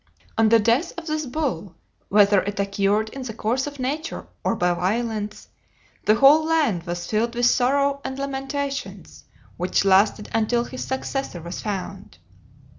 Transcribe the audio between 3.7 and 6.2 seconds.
nature or by violence, the